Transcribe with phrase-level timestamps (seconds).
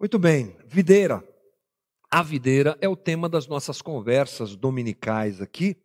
[0.00, 1.24] Muito bem, videira.
[2.08, 5.76] A videira é o tema das nossas conversas dominicais aqui.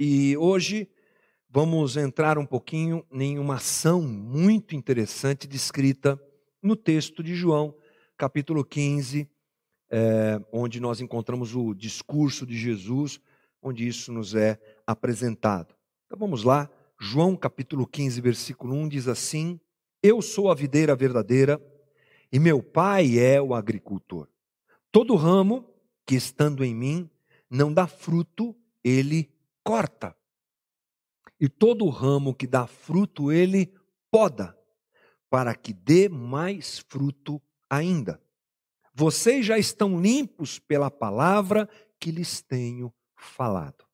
[0.00, 0.88] E hoje
[1.50, 6.18] vamos entrar um pouquinho em uma ação muito interessante descrita
[6.62, 7.76] no texto de João,
[8.16, 9.28] capítulo 15,
[9.90, 13.20] é, onde nós encontramos o discurso de Jesus,
[13.62, 15.74] onde isso nos é apresentado.
[16.06, 19.60] Então vamos lá, João capítulo 15, versículo 1 diz assim:
[20.02, 21.60] Eu sou a videira verdadeira
[22.32, 24.26] e meu pai é o agricultor.
[24.90, 25.68] Todo ramo
[26.06, 27.10] que estando em mim
[27.50, 29.30] não dá fruto, ele
[29.62, 30.16] corta.
[31.38, 33.74] E todo ramo que dá fruto, ele
[34.10, 34.56] poda,
[35.28, 38.22] para que dê mais fruto ainda.
[38.94, 43.84] Vocês já estão limpos pela palavra que lhes tenho falado.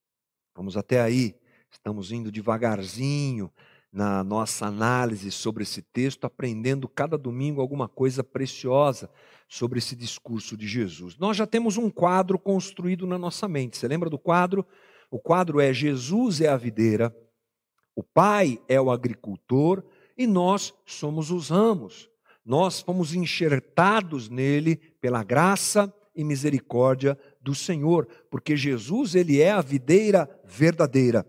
[0.55, 1.37] Vamos até aí.
[1.71, 3.53] Estamos indo devagarzinho,
[3.99, 9.11] na nossa análise sobre esse texto, aprendendo cada domingo alguma coisa preciosa
[9.49, 11.19] sobre esse discurso de Jesus.
[11.19, 13.77] Nós já temos um quadro construído na nossa mente.
[13.77, 14.65] Você lembra do quadro?
[15.11, 17.13] O quadro é Jesus é a videira,
[17.97, 19.83] o Pai é o agricultor
[20.17, 22.09] e nós somos os ramos.
[22.45, 29.61] Nós fomos enxertados nele pela graça e misericórdia do Senhor, porque Jesus ele é a
[29.61, 31.27] videira verdadeira.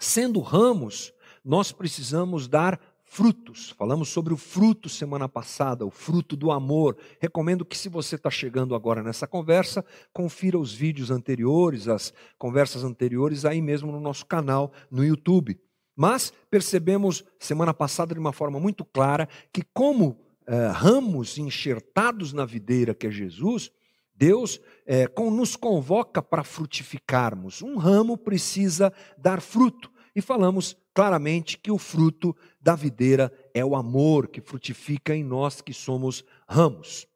[0.00, 1.12] Sendo ramos,
[1.44, 3.70] nós precisamos dar frutos.
[3.76, 6.96] Falamos sobre o fruto semana passada, o fruto do amor.
[7.20, 12.84] Recomendo que, se você está chegando agora nessa conversa, confira os vídeos anteriores, as conversas
[12.84, 15.60] anteriores, aí mesmo no nosso canal no YouTube.
[15.94, 22.46] Mas percebemos semana passada de uma forma muito clara que, como eh, ramos enxertados na
[22.46, 23.70] videira que é Jesus,
[24.14, 27.60] Deus eh, com, nos convoca para frutificarmos.
[27.60, 29.90] Um ramo precisa dar fruto.
[30.14, 35.60] E falamos claramente que o fruto da videira é o amor que frutifica em nós
[35.60, 37.06] que somos ramos.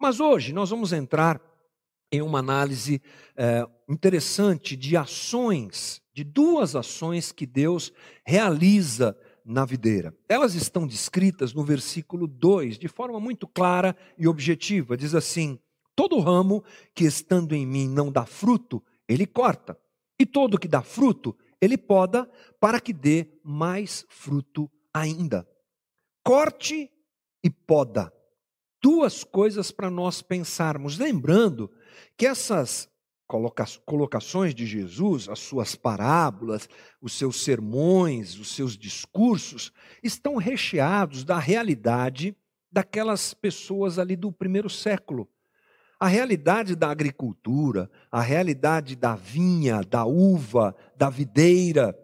[0.00, 1.40] Mas hoje nós vamos entrar
[2.10, 3.00] em uma análise
[3.34, 7.92] é, interessante de ações, de duas ações que Deus
[8.24, 10.14] realiza na videira.
[10.28, 14.96] Elas estão descritas no versículo 2 de forma muito clara e objetiva.
[14.96, 15.58] Diz assim:
[15.96, 16.62] Todo ramo
[16.94, 19.78] que estando em mim não dá fruto, ele corta,
[20.18, 22.28] e todo que dá fruto, ele poda
[22.58, 25.48] para que dê mais fruto ainda.
[26.24, 26.90] Corte
[27.42, 28.12] e poda.
[28.82, 30.98] Duas coisas para nós pensarmos.
[30.98, 31.70] Lembrando
[32.16, 32.90] que essas
[33.86, 36.68] colocações de Jesus, as suas parábolas,
[37.00, 42.36] os seus sermões, os seus discursos, estão recheados da realidade
[42.70, 45.30] daquelas pessoas ali do primeiro século.
[46.02, 51.96] A realidade da agricultura, a realidade da vinha, da uva, da videira,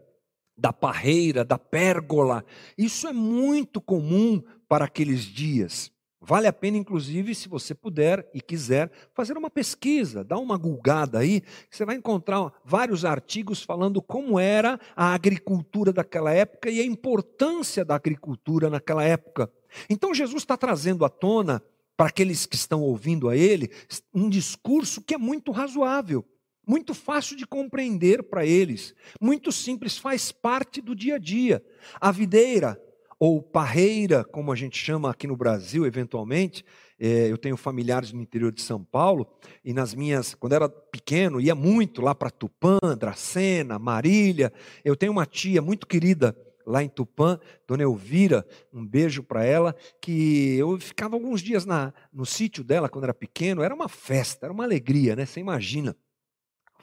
[0.56, 2.44] da parreira, da pérgola,
[2.78, 5.90] isso é muito comum para aqueles dias.
[6.20, 11.18] Vale a pena, inclusive, se você puder e quiser, fazer uma pesquisa, dar uma gulgada
[11.18, 16.86] aí, você vai encontrar vários artigos falando como era a agricultura daquela época e a
[16.86, 19.50] importância da agricultura naquela época.
[19.90, 21.60] Então, Jesus está trazendo à tona
[21.98, 23.72] para aqueles que estão ouvindo a ele,
[24.14, 26.24] um discurso que é muito razoável,
[26.64, 31.60] muito fácil de compreender para eles, muito simples, faz parte do dia a dia.
[32.00, 32.80] A videira,
[33.18, 36.64] ou parreira, como a gente chama aqui no Brasil, eventualmente,
[37.00, 39.26] é, eu tenho familiares no interior de São Paulo,
[39.64, 44.52] e nas minhas, quando era pequeno, ia muito lá para Tupã, Dracena, Marília.
[44.84, 46.36] Eu tenho uma tia muito querida
[46.68, 51.94] lá em Tupã, Dona Elvira, um beijo para ela, que eu ficava alguns dias na,
[52.12, 55.24] no sítio dela quando era pequeno, era uma festa, era uma alegria, né?
[55.24, 55.96] Você imagina.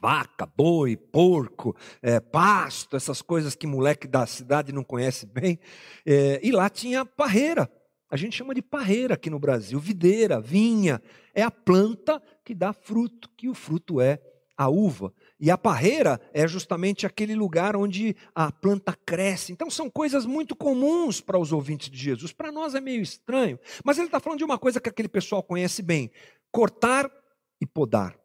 [0.01, 5.59] Vaca, boi, porco, é, pasto, essas coisas que moleque da cidade não conhece bem.
[6.05, 7.71] É, e lá tinha parreira.
[8.09, 11.01] A gente chama de parreira aqui no Brasil, videira, vinha.
[11.33, 14.19] É a planta que dá fruto, que o fruto é
[14.57, 15.13] a uva.
[15.39, 19.51] E a parreira é justamente aquele lugar onde a planta cresce.
[19.51, 22.31] Então são coisas muito comuns para os ouvintes de Jesus.
[22.31, 23.59] Para nós é meio estranho.
[23.83, 26.09] Mas ele está falando de uma coisa que aquele pessoal conhece bem:
[26.51, 27.11] cortar
[27.59, 28.17] e podar.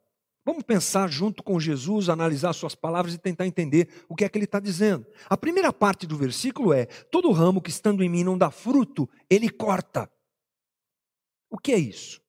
[0.45, 4.39] Vamos pensar junto com Jesus, analisar suas palavras e tentar entender o que é que
[4.39, 5.07] ele está dizendo.
[5.29, 9.09] A primeira parte do versículo é: todo ramo que estando em mim não dá fruto,
[9.29, 10.11] ele corta.
[11.51, 12.23] O que é isso?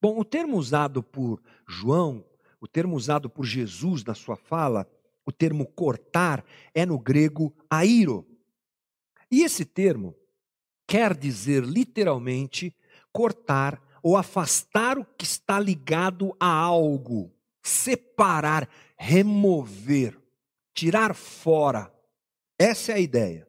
[0.00, 2.24] Bom, o termo usado por João
[2.60, 4.86] o termo usado por Jesus na sua fala,
[5.24, 8.26] o termo cortar, é no grego airo.
[9.30, 10.14] E esse termo
[10.86, 12.74] quer dizer literalmente
[13.12, 18.68] cortar ou afastar o que está ligado a algo, separar,
[18.98, 20.18] remover,
[20.74, 21.92] tirar fora.
[22.58, 23.48] Essa é a ideia.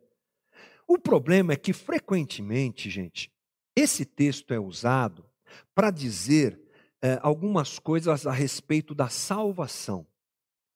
[0.88, 3.32] O problema é que frequentemente, gente,
[3.76, 5.26] esse texto é usado
[5.74, 6.61] para dizer
[7.02, 10.06] é, algumas coisas a respeito da salvação.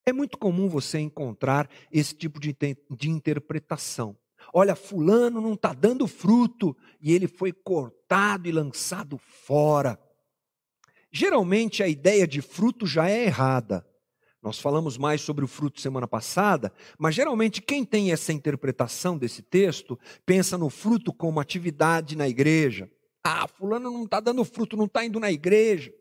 [0.05, 2.55] É muito comum você encontrar esse tipo de,
[2.91, 4.17] de interpretação.
[4.53, 9.99] Olha, Fulano não está dando fruto e ele foi cortado e lançado fora.
[11.11, 13.85] Geralmente a ideia de fruto já é errada.
[14.41, 19.41] Nós falamos mais sobre o fruto semana passada, mas geralmente quem tem essa interpretação desse
[19.41, 22.91] texto pensa no fruto como atividade na igreja.
[23.23, 25.91] Ah, fulano não está dando fruto, não está indo na igreja.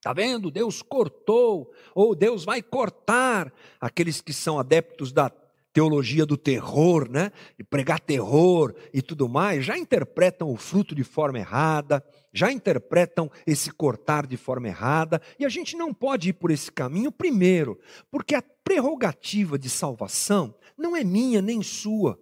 [0.00, 0.50] Está vendo?
[0.50, 5.30] Deus cortou, ou Deus vai cortar aqueles que são adeptos da
[5.74, 7.30] teologia do terror, né?
[7.58, 12.02] E pregar terror e tudo mais, já interpretam o fruto de forma errada,
[12.32, 16.72] já interpretam esse cortar de forma errada, e a gente não pode ir por esse
[16.72, 17.78] caminho, primeiro,
[18.10, 22.18] porque a prerrogativa de salvação não é minha nem sua.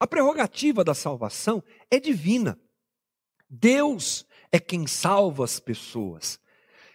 [0.00, 2.58] A prerrogativa da salvação é divina.
[3.48, 6.40] Deus é quem salva as pessoas.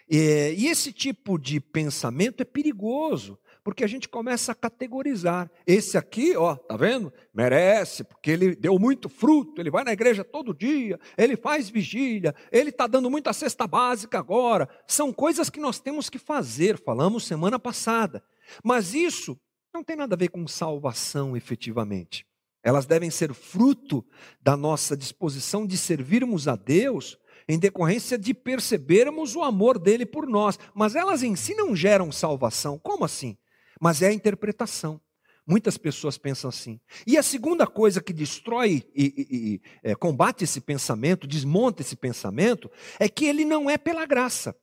[0.08, 5.50] E esse tipo de pensamento é perigoso, porque a gente começa a categorizar.
[5.66, 7.12] Esse aqui, ó, tá vendo?
[7.34, 12.32] Merece, porque ele deu muito fruto, ele vai na igreja todo dia, ele faz vigília,
[12.52, 14.68] ele está dando muita cesta básica agora.
[14.86, 18.22] São coisas que nós temos que fazer, falamos semana passada.
[18.62, 19.36] Mas isso
[19.74, 22.24] não tem nada a ver com salvação efetivamente.
[22.62, 24.04] Elas devem ser fruto
[24.40, 30.26] da nossa disposição de servirmos a Deus em decorrência de percebermos o amor dele por
[30.26, 30.58] nós.
[30.74, 32.78] Mas elas em si não geram salvação.
[32.78, 33.36] Como assim?
[33.80, 35.00] mas é a interpretação.
[35.46, 36.80] Muitas pessoas pensam assim.
[37.06, 41.94] E a segunda coisa que destrói e, e, e é, combate esse pensamento, desmonta esse
[41.94, 44.56] pensamento, é que ele não é pela graça,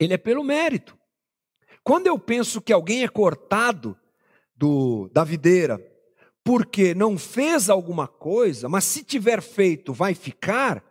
[0.00, 0.98] ele é pelo mérito.
[1.84, 3.96] Quando eu penso que alguém é cortado
[4.56, 5.80] do, da videira
[6.42, 10.82] porque não fez alguma coisa, mas se tiver feito vai ficar,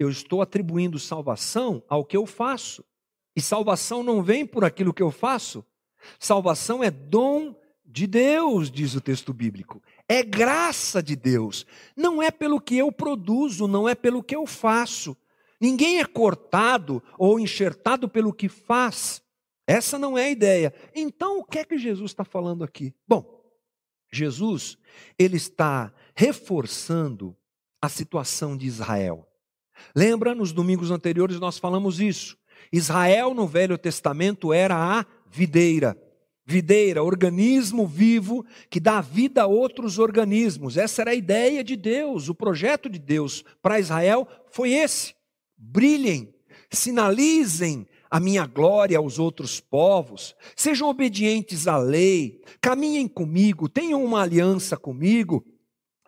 [0.00, 2.84] eu estou atribuindo salvação ao que eu faço.
[3.36, 5.64] E salvação não vem por aquilo que eu faço,
[6.18, 7.54] Salvação é dom
[7.84, 9.82] de Deus, diz o texto bíblico.
[10.08, 11.66] É graça de Deus.
[11.96, 15.16] Não é pelo que eu produzo, não é pelo que eu faço.
[15.60, 19.22] Ninguém é cortado ou enxertado pelo que faz.
[19.66, 20.74] Essa não é a ideia.
[20.94, 22.94] Então, o que é que Jesus está falando aqui?
[23.06, 23.40] Bom,
[24.12, 24.78] Jesus,
[25.18, 27.36] ele está reforçando
[27.80, 29.29] a situação de Israel.
[29.94, 32.36] Lembra, nos domingos anteriores nós falamos isso.
[32.72, 35.96] Israel no Velho Testamento era a videira.
[36.46, 40.76] Videira, organismo vivo que dá vida a outros organismos.
[40.76, 45.14] Essa era a ideia de Deus, o projeto de Deus para Israel foi esse.
[45.56, 46.34] Brilhem,
[46.70, 54.22] sinalizem a minha glória aos outros povos, sejam obedientes à lei, caminhem comigo, tenham uma
[54.22, 55.44] aliança comigo,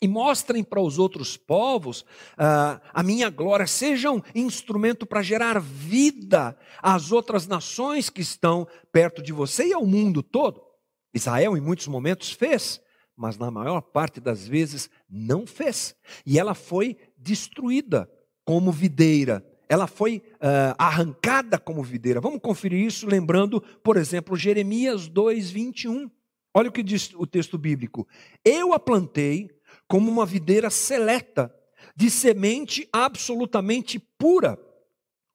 [0.03, 6.59] e mostrem para os outros povos uh, a minha glória, sejam instrumento para gerar vida
[6.83, 10.61] às outras nações que estão perto de você e ao mundo todo.
[11.15, 12.81] Israel, em muitos momentos, fez,
[13.17, 15.95] mas na maior parte das vezes não fez.
[16.27, 18.11] E ela foi destruída
[18.45, 19.47] como videira.
[19.69, 22.21] Ela foi uh, arrancada como videira.
[22.21, 26.11] Vamos conferir isso lembrando, por exemplo, Jeremias 2, 21.
[26.55, 28.07] Olha o que diz o texto bíblico.
[28.45, 29.51] Eu a plantei,
[29.89, 31.55] como uma videira seleta,
[31.95, 34.59] de semente absolutamente pura.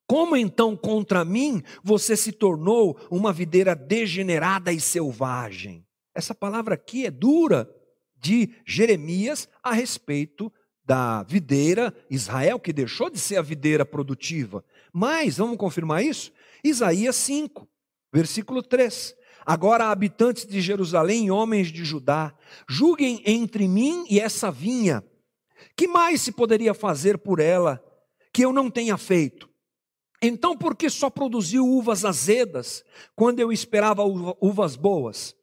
[0.08, 5.86] Como então contra mim você se tornou uma videira degenerada e selvagem?
[6.16, 7.70] Essa palavra aqui é dura
[8.16, 10.52] de Jeremias a respeito
[10.84, 14.64] da videira Israel, que deixou de ser a videira produtiva.
[14.94, 16.32] Mas, vamos confirmar isso?
[16.64, 17.68] Isaías 5,
[18.12, 19.14] versículo 3.
[19.50, 22.36] Agora, habitantes de Jerusalém, homens de Judá,
[22.68, 25.02] julguem entre mim e essa vinha.
[25.74, 27.82] Que mais se poderia fazer por ela
[28.34, 29.50] que eu não tenha feito?
[30.22, 32.84] Então, por que só produziu uvas azedas
[33.16, 35.34] quando eu esperava uvas boas?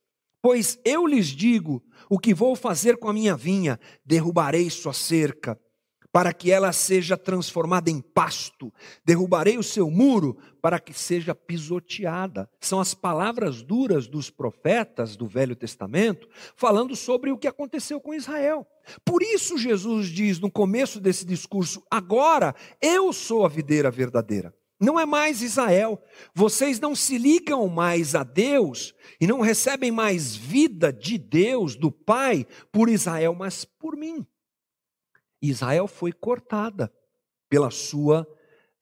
[0.43, 5.59] Pois eu lhes digo o que vou fazer com a minha vinha: derrubarei sua cerca,
[6.15, 8.73] para que ela seja transformada em pasto.
[9.05, 12.49] Derrubarei o seu muro para que seja pisoteada.
[12.61, 18.15] São as palavras duras dos profetas do Velho Testamento, falando sobre o que aconteceu com
[18.15, 18.65] Israel.
[19.05, 24.55] Por isso, Jesus diz no começo desse discurso: agora eu sou a videira verdadeira.
[24.79, 26.01] Não é mais Israel.
[26.33, 31.91] Vocês não se ligam mais a Deus e não recebem mais vida de Deus, do
[31.91, 34.25] Pai, por Israel, mas por mim.
[35.49, 36.93] Israel foi cortada
[37.49, 38.27] pela sua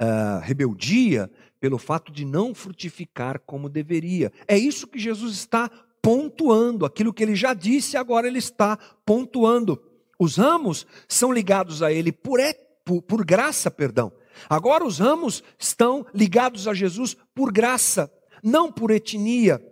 [0.00, 4.32] uh, rebeldia, pelo fato de não frutificar como deveria.
[4.48, 5.70] É isso que Jesus está
[6.02, 8.76] pontuando, aquilo que ele já disse, agora ele está
[9.06, 9.80] pontuando.
[10.18, 12.40] Os ramos são ligados a ele por,
[12.84, 14.12] por, por graça, perdão.
[14.48, 19.62] Agora os ramos estão ligados a Jesus por graça, não por etnia,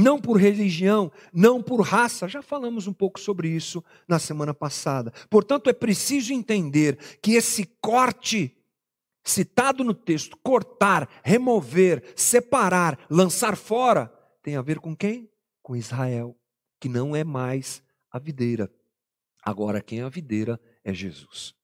[0.00, 2.26] não por religião, não por raça.
[2.26, 5.12] Já falamos um pouco sobre isso na semana passada.
[5.28, 8.56] Portanto, é preciso entender que esse corte
[9.22, 14.06] citado no texto, cortar, remover, separar, lançar fora,
[14.42, 15.30] tem a ver com quem?
[15.62, 16.36] Com Israel,
[16.80, 18.72] que não é mais a videira.
[19.42, 21.54] Agora quem é a videira é Jesus.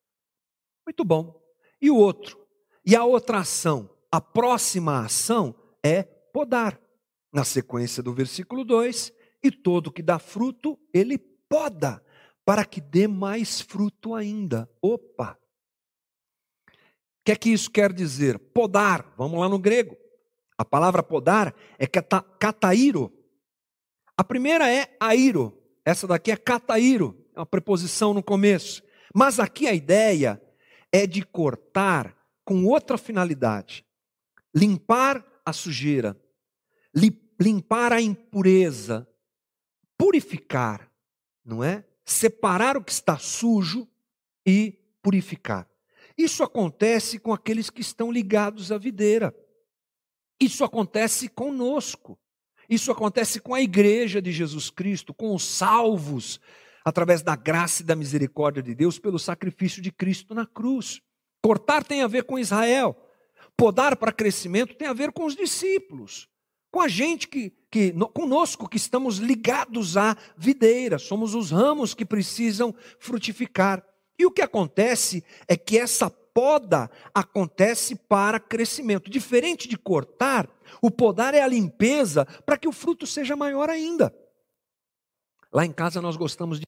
[0.86, 1.42] Muito bom.
[1.80, 2.38] E o outro?
[2.84, 6.85] E a outra ação, a próxima ação é podar.
[7.36, 9.12] Na sequência do versículo 2,
[9.44, 12.02] e todo que dá fruto, ele poda,
[12.46, 14.66] para que dê mais fruto ainda.
[14.80, 15.38] Opa!
[16.66, 16.72] O
[17.26, 18.38] que é que isso quer dizer?
[18.38, 19.98] Podar, vamos lá no grego.
[20.56, 23.12] A palavra podar é catairo.
[24.16, 28.82] A primeira é airo, essa daqui é catairo, é uma preposição no começo.
[29.14, 30.42] Mas aqui a ideia
[30.90, 32.16] é de cortar
[32.46, 33.84] com outra finalidade:
[34.54, 36.18] limpar a sujeira,
[37.38, 39.06] limpar a impureza,
[39.96, 40.90] purificar,
[41.44, 41.84] não é?
[42.04, 43.88] Separar o que está sujo
[44.46, 45.68] e purificar.
[46.16, 49.34] Isso acontece com aqueles que estão ligados à videira.
[50.40, 52.18] Isso acontece conosco.
[52.68, 56.40] Isso acontece com a igreja de Jesus Cristo, com os salvos,
[56.84, 61.00] através da graça e da misericórdia de Deus pelo sacrifício de Cristo na cruz.
[61.42, 62.96] Cortar tem a ver com Israel,
[63.56, 66.28] podar para crescimento tem a ver com os discípulos
[66.76, 72.04] com a gente que, que conosco que estamos ligados à videira, somos os ramos que
[72.04, 73.82] precisam frutificar.
[74.18, 79.08] E o que acontece é que essa poda acontece para crescimento.
[79.08, 80.50] Diferente de cortar,
[80.82, 84.14] o podar é a limpeza para que o fruto seja maior ainda.
[85.50, 86.66] Lá em casa nós gostamos de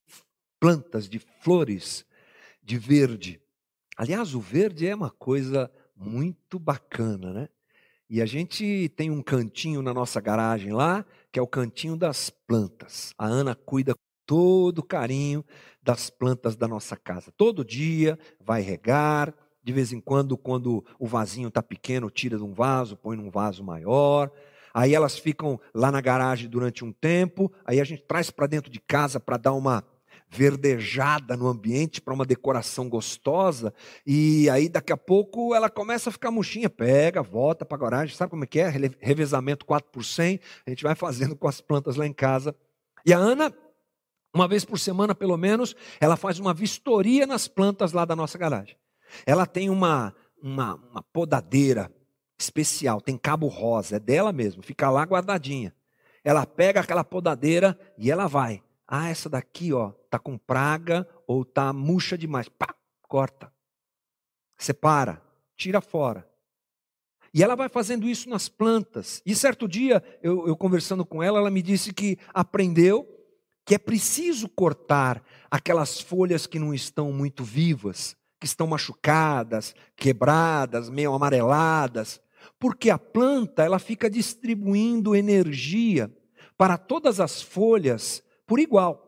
[0.59, 2.07] plantas, de flores,
[2.63, 3.43] de verde.
[3.95, 7.49] Aliás, o verde é uma coisa muito bacana, né?
[8.11, 12.31] E a gente tem um cantinho na nossa garagem lá, que é o cantinho das
[12.31, 13.13] plantas.
[13.19, 15.45] A Ana cuida com todo carinho
[15.83, 17.31] das plantas da nossa casa.
[17.37, 22.43] Todo dia vai regar, de vez em quando, quando o vasinho está pequeno, tira de
[22.43, 24.31] um vaso, põe num vaso maior.
[24.73, 28.71] Aí elas ficam lá na garagem durante um tempo, aí a gente traz para dentro
[28.71, 29.85] de casa para dar uma
[30.31, 33.73] verdejada no ambiente para uma decoração gostosa,
[34.07, 38.15] e aí daqui a pouco ela começa a ficar murchinha, pega, volta para a garagem,
[38.15, 38.69] sabe como é que é?
[39.01, 42.55] Revezamento 4 por 100, a gente vai fazendo com as plantas lá em casa.
[43.07, 43.53] E a Ana,
[44.35, 48.37] uma vez por semana pelo menos, ela faz uma vistoria nas plantas lá da nossa
[48.37, 48.77] garagem.
[49.25, 51.91] Ela tem uma, uma, uma podadeira
[52.39, 55.75] especial, tem cabo rosa, é dela mesmo, fica lá guardadinha.
[56.23, 61.45] Ela pega aquela podadeira e ela vai ah, essa daqui, ó, tá com praga ou
[61.45, 62.49] tá murcha demais.
[62.49, 63.53] Pá, corta.
[64.57, 65.23] Separa,
[65.57, 66.29] tira fora.
[67.33, 69.23] E ela vai fazendo isso nas plantas.
[69.25, 73.07] E certo dia, eu, eu conversando com ela, ela me disse que aprendeu
[73.65, 80.89] que é preciso cortar aquelas folhas que não estão muito vivas, que estão machucadas, quebradas,
[80.89, 82.19] meio amareladas,
[82.59, 86.11] porque a planta ela fica distribuindo energia
[86.57, 89.08] para todas as folhas por igual,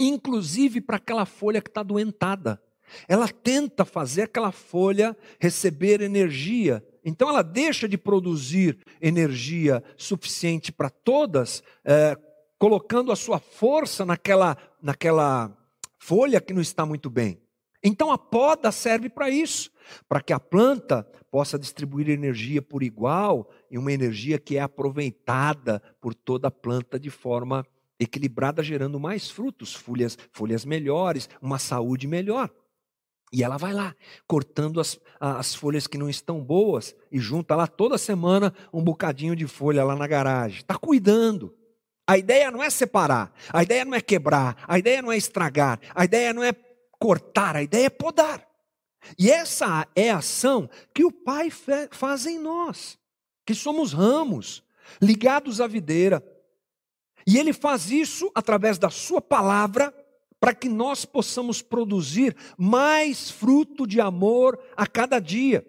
[0.00, 2.60] inclusive para aquela folha que está doentada.
[3.06, 6.84] Ela tenta fazer aquela folha receber energia.
[7.04, 12.16] Então ela deixa de produzir energia suficiente para todas, é,
[12.58, 15.56] colocando a sua força naquela, naquela
[15.98, 17.40] folha que não está muito bem.
[17.82, 19.70] Então a poda serve para isso,
[20.08, 25.80] para que a planta possa distribuir energia por igual e uma energia que é aproveitada
[26.00, 27.64] por toda a planta de forma
[28.00, 32.50] equilibrada, gerando mais frutos, folhas, folhas melhores, uma saúde melhor.
[33.32, 33.94] E ela vai lá,
[34.26, 39.36] cortando as, as folhas que não estão boas, e junta lá toda semana um bocadinho
[39.36, 40.60] de folha lá na garagem.
[40.60, 41.54] Está cuidando.
[42.06, 45.78] A ideia não é separar, a ideia não é quebrar, a ideia não é estragar,
[45.94, 46.52] a ideia não é
[46.98, 48.44] cortar, a ideia é podar.
[49.16, 51.50] E essa é a ação que o Pai
[51.92, 52.98] faz em nós,
[53.46, 54.60] que somos ramos,
[55.00, 56.20] ligados à videira,
[57.30, 59.94] e ele faz isso através da sua palavra,
[60.40, 65.64] para que nós possamos produzir mais fruto de amor a cada dia.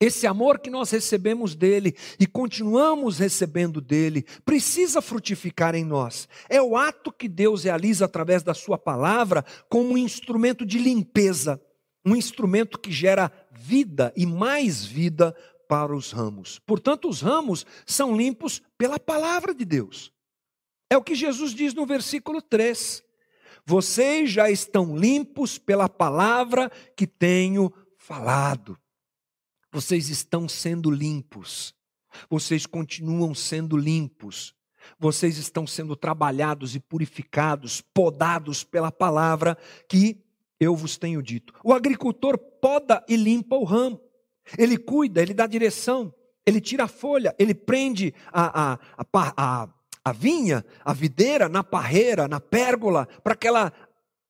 [0.00, 6.28] Esse amor que nós recebemos dele e continuamos recebendo dele, precisa frutificar em nós.
[6.48, 11.62] É o ato que Deus realiza através da sua palavra como um instrumento de limpeza,
[12.04, 15.36] um instrumento que gera vida e mais vida
[15.68, 16.58] para os ramos.
[16.66, 20.10] Portanto, os ramos são limpos pela palavra de Deus.
[20.90, 23.02] É o que Jesus diz no versículo 3.
[23.64, 28.76] Vocês já estão limpos pela palavra que tenho falado.
[29.72, 31.72] Vocês estão sendo limpos.
[32.28, 34.52] Vocês continuam sendo limpos.
[34.98, 39.56] Vocês estão sendo trabalhados e purificados, podados pela palavra
[39.88, 40.20] que
[40.58, 41.54] eu vos tenho dito.
[41.62, 44.00] O agricultor poda e limpa o ramo.
[44.58, 46.12] Ele cuida, ele dá direção,
[46.44, 49.68] ele tira a folha, ele prende a, a, a, a,
[50.04, 53.72] a vinha, a videira na parreira, na pérgola, para que ela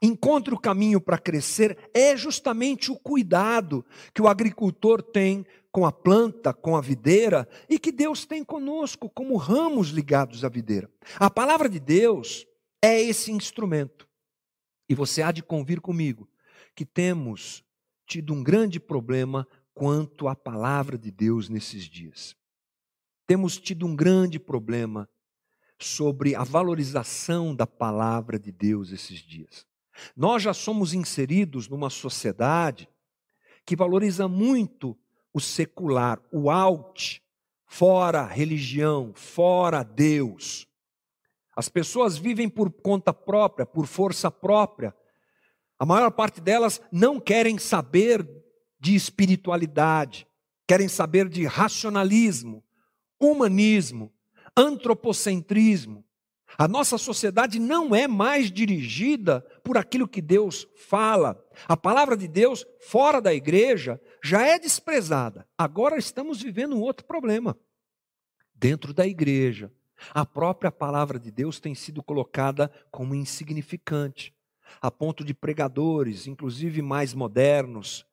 [0.02, 1.76] encontre o caminho para crescer.
[1.94, 3.84] É justamente o cuidado
[4.14, 9.08] que o agricultor tem com a planta, com a videira, e que Deus tem conosco
[9.08, 10.90] como ramos ligados à videira.
[11.16, 12.46] A palavra de Deus
[12.82, 14.08] é esse instrumento.
[14.88, 16.28] E você há de convir comigo
[16.74, 17.62] que temos
[18.06, 22.34] tido um grande problema quanto à palavra de Deus nesses dias.
[23.26, 25.08] Temos tido um grande problema
[25.86, 29.66] sobre a valorização da palavra de Deus esses dias.
[30.16, 32.88] Nós já somos inseridos numa sociedade
[33.64, 34.98] que valoriza muito
[35.32, 37.22] o secular, o out,
[37.66, 40.66] fora religião, fora Deus.
[41.54, 44.94] As pessoas vivem por conta própria, por força própria.
[45.78, 48.26] A maior parte delas não querem saber
[48.78, 50.26] de espiritualidade,
[50.66, 52.64] querem saber de racionalismo,
[53.20, 54.12] humanismo,
[54.56, 56.04] antropocentrismo.
[56.58, 61.42] A nossa sociedade não é mais dirigida por aquilo que Deus fala.
[61.68, 65.46] A palavra de Deus, fora da igreja, já é desprezada.
[65.56, 67.56] Agora estamos vivendo um outro problema.
[68.54, 69.72] Dentro da igreja,
[70.12, 74.34] a própria palavra de Deus tem sido colocada como insignificante,
[74.80, 78.06] a ponto de pregadores, inclusive mais modernos,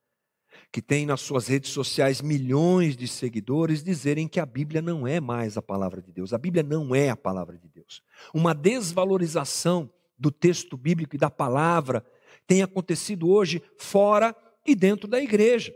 [0.78, 5.20] que têm nas suas redes sociais milhões de seguidores, dizerem que a Bíblia não é
[5.20, 6.34] mais a palavra de Deus.
[6.34, 8.04] A Bíblia não é a palavra de Deus.
[8.32, 12.06] Uma desvalorização do texto bíblico e da palavra
[12.46, 15.74] tem acontecido hoje fora e dentro da igreja.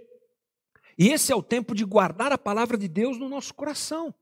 [0.96, 4.13] E esse é o tempo de guardar a palavra de Deus no nosso coração.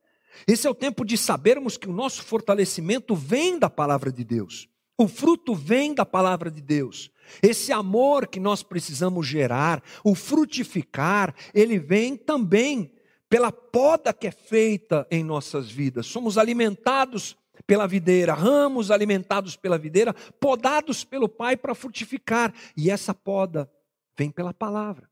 [0.48, 4.70] Esse é o tempo de sabermos que o nosso fortalecimento vem da palavra de Deus.
[4.98, 7.12] O fruto vem da palavra de Deus.
[7.42, 12.92] Esse amor que nós precisamos gerar, o frutificar, ele vem também
[13.30, 16.08] pela poda que é feita em nossas vidas.
[16.08, 17.38] Somos alimentados
[17.68, 22.54] pela videira, ramos alimentados pela videira, podados pelo Pai para frutificar.
[22.76, 23.70] E essa poda
[24.18, 25.10] vem pela palavra.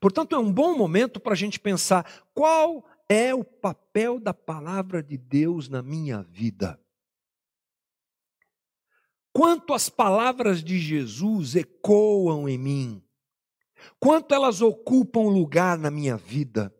[0.00, 5.02] Portanto, é um bom momento para a gente pensar qual é o papel da palavra
[5.02, 6.78] de Deus na minha vida.
[9.38, 13.04] Quanto as palavras de Jesus ecoam em mim,
[14.00, 16.74] quanto elas ocupam lugar na minha vida.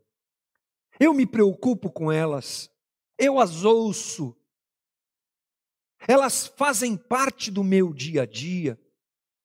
[0.99, 2.69] Eu me preocupo com elas,
[3.17, 4.37] eu as ouço,
[6.09, 8.77] elas fazem parte do meu dia a dia,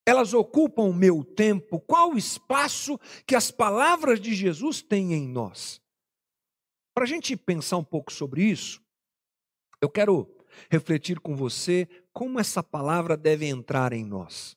[0.07, 1.79] elas ocupam o meu tempo.
[1.81, 5.79] Qual o espaço que as palavras de Jesus têm em nós?
[6.95, 8.81] Para a gente pensar um pouco sobre isso,
[9.79, 10.35] eu quero
[10.67, 14.55] refletir com você como essa palavra deve entrar em nós.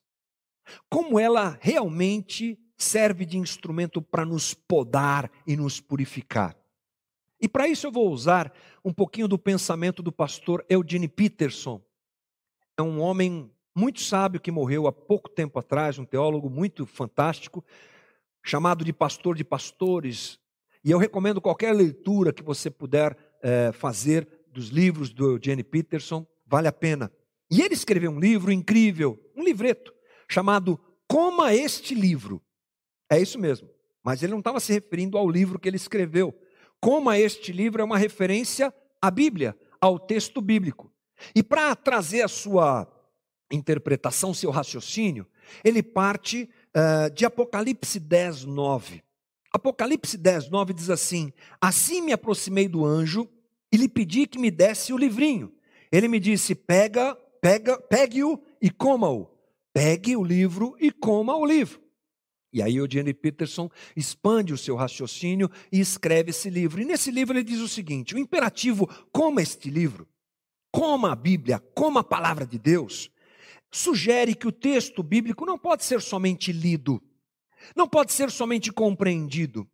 [0.88, 6.54] Como ela realmente serve de instrumento para nos podar e nos purificar.
[7.40, 8.52] E para isso eu vou usar
[8.84, 11.80] um pouquinho do pensamento do pastor Eugene Peterson.
[12.76, 17.64] É um homem muito sábio que morreu há pouco tempo atrás, um teólogo muito fantástico,
[18.42, 20.38] chamado de pastor de pastores.
[20.82, 26.26] E eu recomendo qualquer leitura que você puder é, fazer dos livros do Eugene Peterson,
[26.46, 27.12] vale a pena.
[27.50, 29.92] E ele escreveu um livro incrível, um livreto,
[30.28, 32.42] chamado Coma Este Livro.
[33.10, 33.68] É isso mesmo.
[34.04, 36.34] Mas ele não estava se referindo ao livro que ele escreveu.
[36.80, 40.92] Coma Este Livro é uma referência à Bíblia, ao texto bíblico.
[41.34, 42.86] E para trazer a sua
[43.50, 45.26] interpretação, seu raciocínio,
[45.64, 49.02] ele parte uh, de Apocalipse 10, 9.
[49.52, 53.28] Apocalipse 10, 9 diz assim: Assim me aproximei do anjo
[53.72, 55.52] e lhe pedi que me desse o livrinho.
[55.90, 57.25] Ele me disse: Pega pega,
[57.88, 59.30] pegue-o e coma-o.
[59.72, 61.80] Pegue o livro e coma o livro.
[62.52, 66.80] E aí o Jenny Peterson expande o seu raciocínio e escreve esse livro.
[66.80, 70.08] E nesse livro ele diz o seguinte: o imperativo coma este livro,
[70.72, 73.10] coma a Bíblia, coma a palavra de Deus,
[73.70, 77.02] sugere que o texto bíblico não pode ser somente lido,
[77.76, 79.68] não pode ser somente compreendido,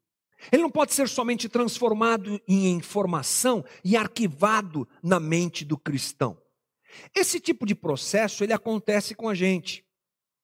[0.50, 6.42] ele não pode ser somente transformado em informação e arquivado na mente do cristão.
[7.14, 9.85] Esse tipo de processo ele acontece com a gente,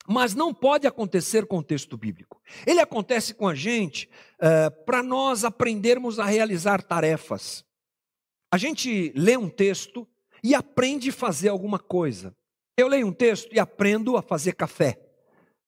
[0.07, 2.41] mas não pode acontecer com o texto bíblico.
[2.67, 7.65] Ele acontece com a gente uh, para nós aprendermos a realizar tarefas.
[8.53, 10.09] A gente lê um texto
[10.43, 12.35] e aprende a fazer alguma coisa.
[12.77, 14.99] Eu leio um texto e aprendo a fazer café.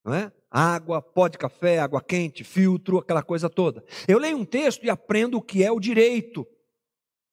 [0.05, 0.33] Não é?
[0.51, 3.85] água, pó de café, água quente, filtro, aquela coisa toda.
[4.09, 6.47] Eu leio um texto e aprendo o que é o direito.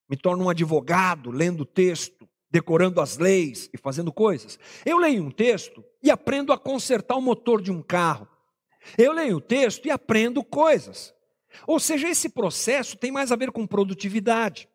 [0.10, 2.17] Me torno um advogado lendo o texto,
[2.50, 4.58] decorando as leis e fazendo coisas.
[4.86, 8.28] Eu leio um texto e aprendo a consertar o motor de um carro.
[8.98, 11.14] Eu leio o texto e aprendo coisas.
[11.66, 14.70] Ou seja, esse processo tem mais a ver com produtividade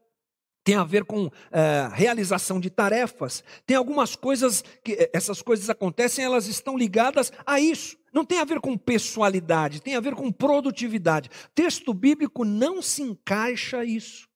[0.64, 5.68] tem a ver com é, realização de tarefas, tem algumas coisas que eh, essas coisas
[5.68, 7.96] acontecem, elas estão ligadas a isso.
[8.12, 11.30] Não tem a ver com pessoalidade, tem a ver com produtividade.
[11.54, 14.28] Texto bíblico não se encaixa isso.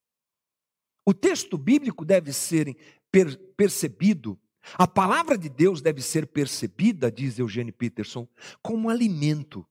[1.06, 2.76] O texto bíblico deve ser
[3.16, 4.38] per percebido,
[4.74, 8.28] a palavra de Deus deve ser percebida, diz Eugênio Peterson,
[8.60, 9.66] como alimento,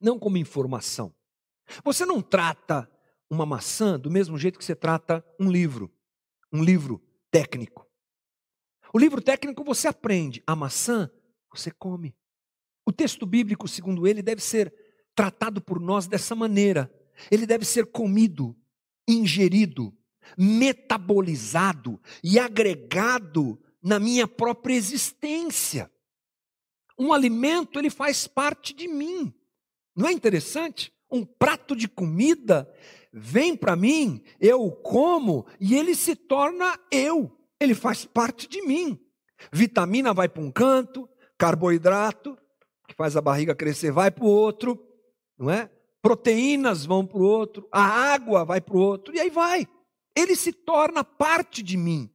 [0.00, 1.14] não como informação.
[1.84, 2.90] Você não trata
[3.28, 5.92] uma maçã do mesmo jeito que você trata um livro,
[6.50, 7.86] um livro técnico.
[8.90, 11.10] O livro técnico você aprende, a maçã
[11.52, 12.16] você come.
[12.86, 14.72] O texto bíblico, segundo ele, deve ser
[15.14, 16.90] tratado por nós dessa maneira.
[17.30, 18.56] Ele deve ser comido,
[19.06, 19.94] ingerido,
[20.36, 25.90] metabolizado e agregado na minha própria existência.
[26.98, 29.32] Um alimento, ele faz parte de mim.
[29.94, 30.92] Não é interessante?
[31.10, 32.70] Um prato de comida
[33.12, 37.32] vem para mim, eu como e ele se torna eu.
[37.60, 39.00] Ele faz parte de mim.
[39.52, 41.08] Vitamina vai para um canto,
[41.38, 42.36] carboidrato,
[42.86, 44.78] que faz a barriga crescer, vai para o outro,
[45.38, 45.70] não é?
[46.02, 49.66] Proteínas vão para o outro, a água vai para o outro, e aí vai.
[50.16, 52.10] Ele se torna parte de mim.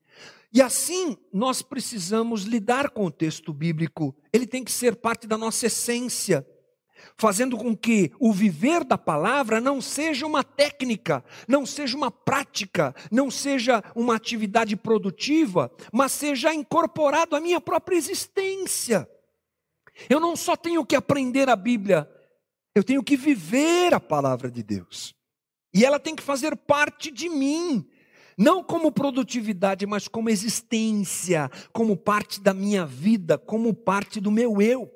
[0.54, 4.16] E assim nós precisamos lidar com o texto bíblico.
[4.34, 6.46] Ele tem que ser parte da nossa essência
[7.18, 12.96] fazendo com que o viver da palavra não seja uma técnica, não seja uma prática,
[13.12, 19.10] não seja uma atividade produtiva, mas seja incorporado à minha própria existência.
[20.10, 22.10] Eu não só tenho que aprender a Bíblia,
[22.74, 25.14] eu tenho que viver a palavra de Deus.
[25.74, 27.88] E ela tem que fazer parte de mim,
[28.42, 34.60] não como produtividade, mas como existência, como parte da minha vida, como parte do meu
[34.60, 34.92] eu.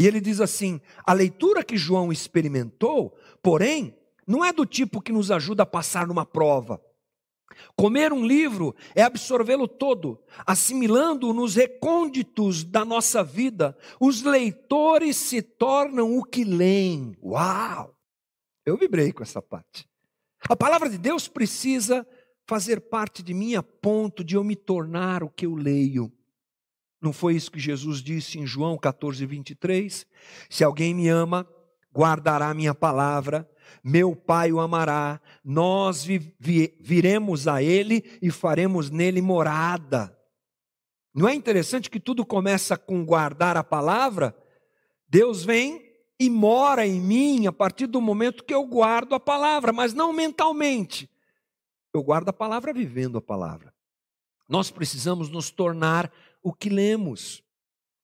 [0.00, 3.94] E ele diz assim: a leitura que João experimentou, porém,
[4.26, 6.80] não é do tipo que nos ajuda a passar numa prova.
[7.76, 13.76] Comer um livro é absorvê-lo todo, assimilando-o nos recônditos da nossa vida.
[14.00, 17.14] Os leitores se tornam o que leem.
[17.22, 17.94] Uau!
[18.64, 19.86] Eu vibrei com essa parte.
[20.48, 22.06] A palavra de Deus precisa
[22.46, 26.12] fazer parte de mim a ponto de eu me tornar o que eu leio.
[27.00, 30.06] Não foi isso que Jesus disse em João 14, 23?
[30.48, 31.46] Se alguém me ama,
[31.94, 33.48] guardará minha palavra,
[33.82, 40.16] meu Pai o amará, nós vi, vi, viremos a Ele e faremos nele morada.
[41.14, 44.34] Não é interessante que tudo começa com guardar a palavra?
[45.06, 45.82] Deus vem
[46.18, 50.12] e mora em mim a partir do momento que eu guardo a palavra, mas não
[50.12, 51.08] mentalmente.
[51.94, 53.72] Eu guardo a palavra vivendo a palavra.
[54.48, 57.40] Nós precisamos nos tornar o que lemos.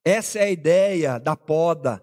[0.04, 2.02] Essa é a ideia da poda.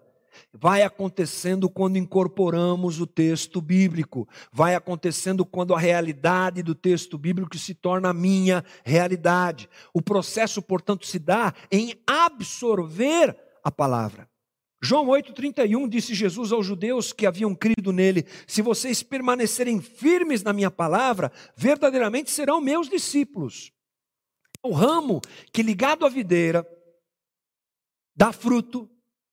[0.53, 7.57] Vai acontecendo quando incorporamos o texto bíblico, vai acontecendo quando a realidade do texto bíblico
[7.57, 9.67] se torna a minha realidade.
[9.93, 14.29] O processo, portanto, se dá em absorver a palavra.
[14.81, 20.53] João 8,31 disse Jesus aos judeus que haviam crido nele: Se vocês permanecerem firmes na
[20.53, 23.71] minha palavra, verdadeiramente serão meus discípulos.
[24.63, 25.19] O ramo
[25.51, 26.67] que ligado à videira
[28.15, 28.89] dá fruto,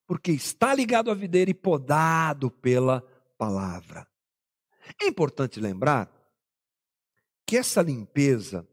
[0.07, 3.03] porque está ligado à videira e podado pela
[3.37, 4.07] palavra.
[5.01, 6.11] É importante lembrar
[7.47, 8.67] que essa limpeza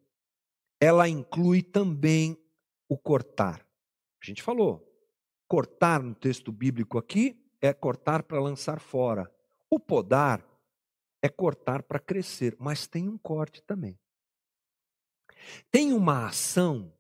[0.80, 2.38] ela inclui também
[2.88, 3.66] o cortar.
[4.22, 4.91] A gente falou,
[5.52, 9.30] cortar no texto bíblico aqui é cortar para lançar fora.
[9.70, 10.48] O podar
[11.22, 14.00] é cortar para crescer, mas tem um corte também.
[15.70, 16.94] Tem uma ação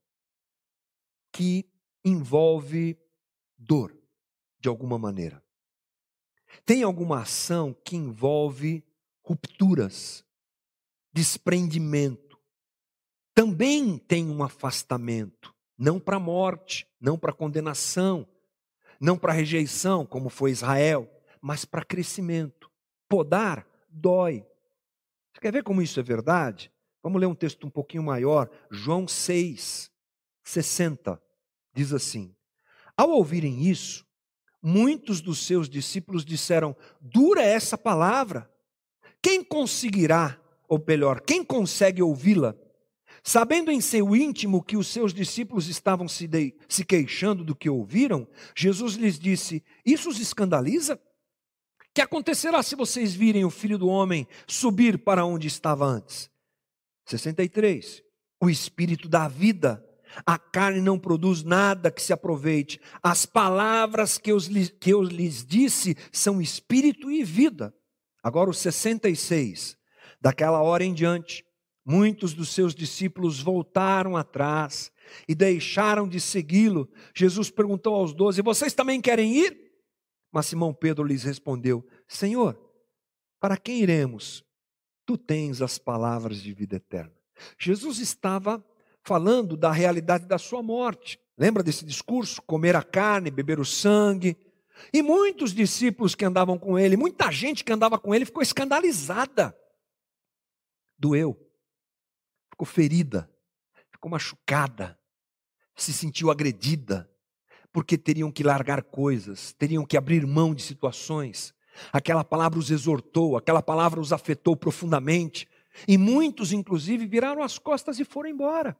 [1.31, 1.65] que
[2.03, 2.99] envolve
[3.57, 3.97] dor,
[4.59, 5.41] de alguma maneira.
[6.65, 8.83] Tem alguma ação que envolve
[9.23, 10.25] rupturas,
[11.13, 12.37] desprendimento.
[13.33, 18.27] Também tem um afastamento, não para a morte, não para a condenação,
[19.01, 21.11] não para rejeição, como foi Israel,
[21.41, 22.69] mas para crescimento.
[23.09, 24.45] Podar dói.
[25.33, 26.71] Você quer ver como isso é verdade?
[27.01, 29.91] Vamos ler um texto um pouquinho maior, João 6,
[30.43, 31.19] 60.
[31.73, 32.35] Diz assim:
[32.95, 34.05] Ao ouvirem isso,
[34.61, 38.47] muitos dos seus discípulos disseram: Dura essa palavra.
[39.19, 42.55] Quem conseguirá, ou melhor, quem consegue ouvi-la?
[43.23, 47.69] Sabendo em seu íntimo que os seus discípulos estavam se, de, se queixando do que
[47.69, 50.99] ouviram, Jesus lhes disse: Isso os escandaliza?
[51.93, 56.31] Que acontecerá se vocês virem o filho do homem subir para onde estava antes?
[57.05, 58.01] 63.
[58.41, 59.85] O espírito da vida.
[60.25, 62.81] A carne não produz nada que se aproveite.
[63.03, 64.37] As palavras que eu,
[64.79, 67.73] que eu lhes disse são espírito e vida.
[68.23, 69.77] Agora, o 66.
[70.19, 71.45] Daquela hora em diante,
[71.85, 74.91] muitos dos seus discípulos voltaram atrás
[75.27, 76.89] e deixaram de segui-lo.
[77.15, 79.71] Jesus perguntou aos doze: Vocês também querem ir?
[80.31, 82.59] Mas Simão Pedro lhes respondeu: Senhor,
[83.39, 84.43] para quem iremos?
[85.05, 87.11] Tu tens as palavras de vida eterna.
[87.57, 88.63] Jesus estava
[89.03, 91.19] falando da realidade da sua morte.
[91.37, 92.41] Lembra desse discurso?
[92.43, 94.37] Comer a carne, beber o sangue.
[94.93, 99.55] E muitos discípulos que andavam com ele, muita gente que andava com ele ficou escandalizada.
[100.97, 101.37] Doeu,
[102.61, 103.29] ficou ferida,
[103.91, 104.97] ficou machucada,
[105.75, 107.09] se sentiu agredida,
[107.71, 111.55] porque teriam que largar coisas, teriam que abrir mão de situações.
[111.91, 115.47] Aquela palavra os exortou, aquela palavra os afetou profundamente.
[115.87, 118.77] E muitos, inclusive, viraram as costas e foram embora.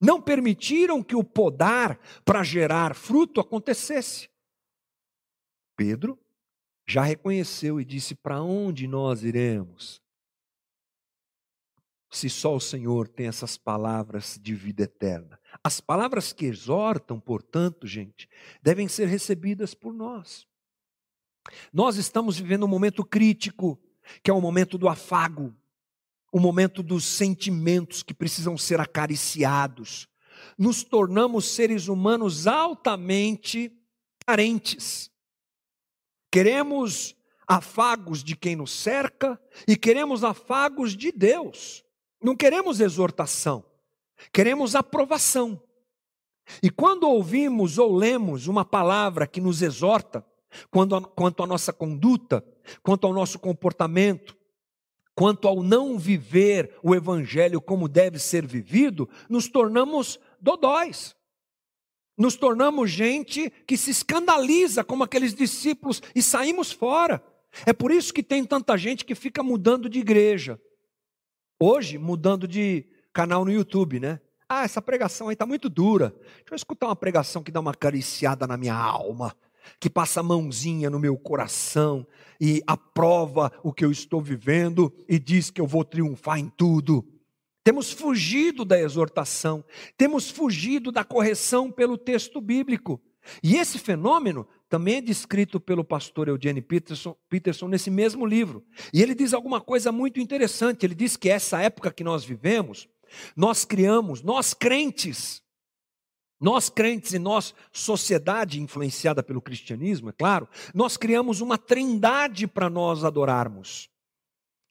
[0.00, 4.30] Não permitiram que o podar para gerar fruto acontecesse.
[5.76, 6.18] Pedro
[6.86, 10.00] já reconheceu e disse: Para onde nós iremos?
[12.10, 15.38] Se só o Senhor tem essas palavras de vida eterna.
[15.62, 18.28] As palavras que exortam, portanto, gente,
[18.62, 20.46] devem ser recebidas por nós.
[21.72, 23.78] Nós estamos vivendo um momento crítico,
[24.22, 25.54] que é o momento do afago,
[26.32, 30.08] o momento dos sentimentos que precisam ser acariciados.
[30.56, 33.72] Nos tornamos seres humanos altamente
[34.26, 35.10] carentes.
[36.30, 37.16] Queremos
[37.46, 41.84] afagos de quem nos cerca e queremos afagos de Deus.
[42.22, 43.64] Não queremos exortação,
[44.32, 45.62] queremos aprovação.
[46.62, 50.24] E quando ouvimos ou lemos uma palavra que nos exorta,
[50.70, 52.44] quanto, quanto à nossa conduta,
[52.82, 54.36] quanto ao nosso comportamento,
[55.14, 61.16] quanto ao não viver o evangelho como deve ser vivido, nos tornamos dodóis.
[62.16, 67.22] Nos tornamos gente que se escandaliza como aqueles discípulos e saímos fora.
[67.64, 70.60] É por isso que tem tanta gente que fica mudando de igreja.
[71.60, 74.20] Hoje, mudando de canal no YouTube, né?
[74.48, 76.10] Ah, essa pregação aí está muito dura.
[76.10, 79.34] Deixa eu escutar uma pregação que dá uma acariciada na minha alma
[79.78, 82.06] que passa a mãozinha no meu coração
[82.40, 87.06] e aprova o que eu estou vivendo e diz que eu vou triunfar em tudo.
[87.62, 89.64] Temos fugido da exortação,
[89.96, 93.00] temos fugido da correção pelo texto bíblico.
[93.42, 98.64] E esse fenômeno também é descrito pelo pastor Eugene Peterson, Peterson nesse mesmo livro.
[98.92, 100.84] E ele diz alguma coisa muito interessante.
[100.84, 102.86] Ele diz que essa época que nós vivemos,
[103.34, 105.42] nós criamos, nós crentes,
[106.38, 112.68] nós crentes e nós, sociedade influenciada pelo cristianismo, é claro, nós criamos uma trindade para
[112.68, 113.88] nós adorarmos.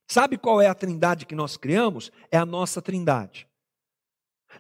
[0.08, 2.12] Sabe qual é a trindade que nós criamos?
[2.32, 3.48] É a nossa trindade.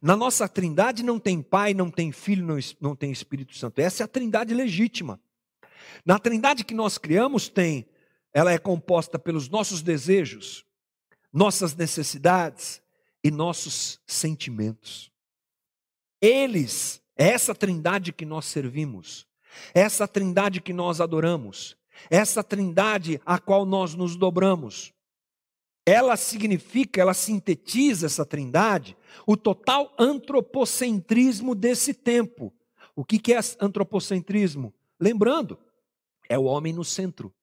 [0.01, 3.79] Na nossa trindade não tem Pai, não tem Filho, não, não tem Espírito Santo.
[3.79, 5.19] Essa é a trindade legítima.
[6.05, 7.87] Na trindade que nós criamos tem,
[8.33, 10.65] ela é composta pelos nossos desejos,
[11.31, 12.81] nossas necessidades
[13.23, 15.11] e nossos sentimentos.
[16.21, 19.27] Eles, essa trindade que nós servimos,
[19.73, 21.75] essa trindade que nós adoramos,
[22.09, 24.93] essa trindade a qual nós nos dobramos,
[25.85, 32.53] ela significa, ela sintetiza essa trindade, o total antropocentrismo desse tempo.
[32.93, 34.73] O que é antropocentrismo?
[34.99, 35.57] Lembrando,
[36.29, 37.33] é o homem no centro.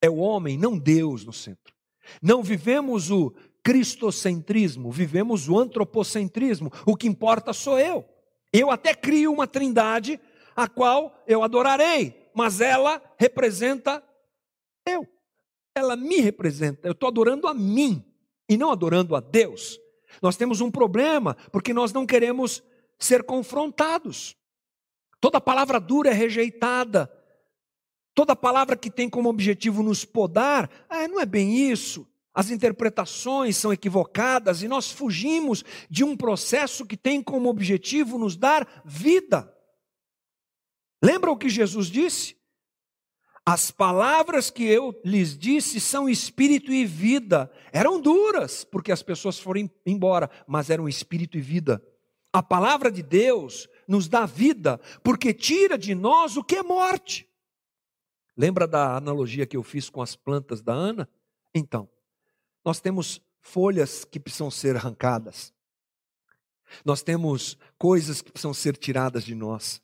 [0.00, 1.74] É o homem, não Deus no centro.
[2.22, 6.70] Não vivemos o cristocentrismo, vivemos o antropocentrismo.
[6.86, 8.04] O que importa sou eu.
[8.52, 10.20] Eu até crio uma trindade
[10.54, 14.02] a qual eu adorarei, mas ela representa
[14.86, 15.06] eu.
[15.74, 16.86] Ela me representa.
[16.86, 18.04] Eu estou adorando a mim
[18.48, 19.78] e não adorando a Deus.
[20.22, 22.62] Nós temos um problema porque nós não queremos
[22.98, 24.36] ser confrontados.
[25.20, 27.10] Toda palavra dura é rejeitada.
[28.16, 32.04] Toda palavra que tem como objetivo nos podar, ah, não é bem isso
[32.36, 38.36] as interpretações são equivocadas e nós fugimos de um processo que tem como objetivo nos
[38.36, 39.50] dar vida.
[41.02, 42.36] Lembra o que Jesus disse?
[43.42, 47.50] As palavras que eu lhes disse são espírito e vida.
[47.72, 51.82] Eram duras, porque as pessoas foram embora, mas eram espírito e vida.
[52.34, 57.25] A palavra de Deus nos dá vida, porque tira de nós o que é morte.
[58.36, 61.08] Lembra da analogia que eu fiz com as plantas da Ana?
[61.54, 61.88] Então,
[62.64, 65.54] nós temos folhas que precisam ser arrancadas.
[66.84, 69.80] Nós temos coisas que precisam ser tiradas de nós.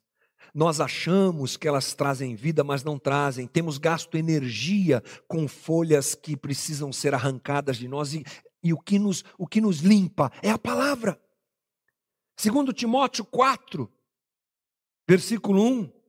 [0.53, 3.47] Nós achamos que elas trazem vida, mas não trazem.
[3.47, 8.23] Temos gasto energia com folhas que precisam ser arrancadas de nós e,
[8.61, 11.19] e o, que nos, o que nos limpa é a palavra.
[12.35, 13.91] Segundo Timóteo 4,
[15.07, 16.02] versículo 1,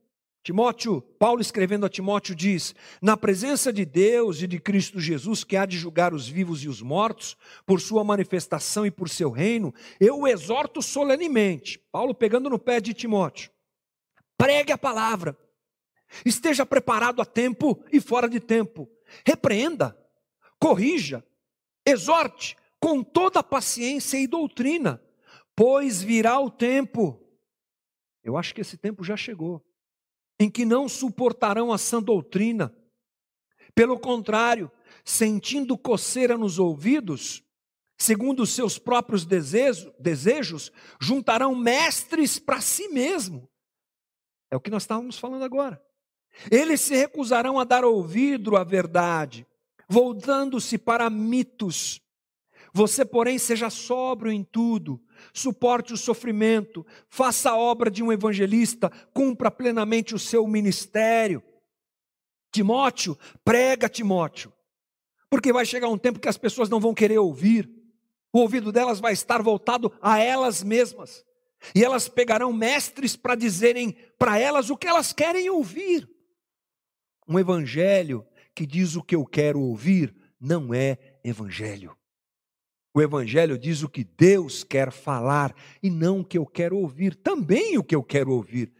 [0.45, 5.57] Timóteo, Paulo escrevendo a Timóteo diz: Na presença de Deus e de Cristo Jesus, que
[5.57, 9.73] há de julgar os vivos e os mortos, por sua manifestação e por seu reino,
[9.99, 11.79] eu o exorto solenemente.
[11.91, 13.49] Paulo pegando no pé de Timóteo.
[14.37, 15.35] Pregue a palavra.
[16.23, 18.87] Esteja preparado a tempo e fora de tempo.
[19.25, 19.97] Repreenda,
[20.59, 21.25] corrija,
[21.83, 25.01] exorte com toda paciência e doutrina,
[25.55, 27.19] pois virá o tempo.
[28.23, 29.64] Eu acho que esse tempo já chegou
[30.39, 32.75] em que não suportarão a sã doutrina.
[33.73, 34.71] Pelo contrário,
[35.03, 37.43] sentindo coceira nos ouvidos,
[37.97, 43.49] segundo os seus próprios desejos, juntarão mestres para si mesmo.
[44.49, 45.81] É o que nós estávamos falando agora.
[46.51, 49.47] Eles se recusarão a dar ouvido à verdade,
[49.87, 52.01] voltando-se para mitos.
[52.75, 55.01] Você, porém, seja sóbrio em tudo,
[55.33, 61.41] suporte o sofrimento, faça a obra de um evangelista, cumpra plenamente o seu ministério.
[62.51, 64.51] Timóteo, prega Timóteo,
[65.29, 67.71] porque vai chegar um tempo que as pessoas não vão querer ouvir,
[68.33, 71.23] o ouvido delas vai estar voltado a elas mesmas,
[71.73, 76.09] e elas pegarão mestres para dizerem para elas o que elas querem ouvir.
[77.25, 81.95] Um evangelho que diz o que eu quero ouvir não é evangelho.
[82.95, 85.53] O Evangelho diz o que Deus quer falar
[85.83, 88.71] e não o que eu quero ouvir, também o que eu quero ouvir,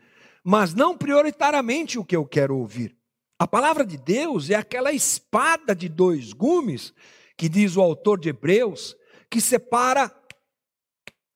[0.41, 2.95] mas não prioritariamente o que eu quero ouvir.
[3.37, 6.93] A palavra de Deus é aquela espada de dois gumes,
[7.35, 8.95] que diz o autor de Hebreus,
[9.29, 10.09] que separa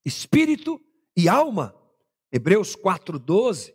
[0.02, 0.80] espírito
[1.14, 1.74] e alma.
[2.32, 3.74] Hebreus 4,12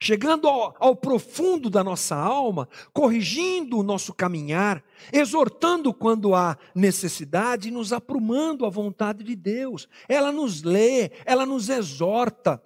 [0.00, 4.82] chegando ao, ao, profundo da nossa alma, corrigindo o nosso caminhar,
[5.12, 9.88] exortando quando há necessidade e nos aprumando à vontade de Deus.
[10.08, 12.62] Ela nos lê, ela nos exorta.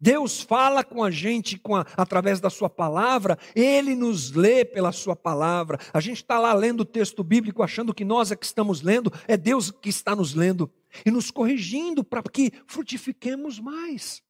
[0.00, 4.90] Deus fala com a gente com a, através da Sua palavra, Ele nos lê pela
[4.90, 5.78] Sua palavra.
[5.92, 9.12] A gente está lá lendo o texto bíblico, achando que nós é que estamos lendo,
[9.28, 10.68] é Deus que está nos lendo
[11.06, 14.20] e nos corrigindo para que frutifiquemos mais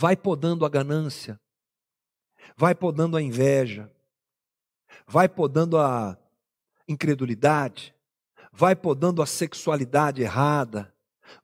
[0.00, 1.38] vai podando a ganância,
[2.56, 3.92] vai podando a inveja,
[5.06, 6.16] vai podando a
[6.88, 7.94] incredulidade,
[8.50, 10.90] vai podando a sexualidade errada,